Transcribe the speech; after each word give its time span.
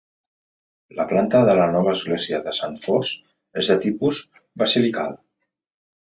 La 0.99 1.03
planta 1.09 1.41
de 1.49 1.53
la 1.59 1.67
nova 1.73 1.91
església 1.97 2.39
de 2.47 2.53
Sant 2.59 2.73
Fost 2.85 3.21
és 3.63 3.69
de 3.73 3.75
tipus 3.83 4.23
basilical. 4.63 5.13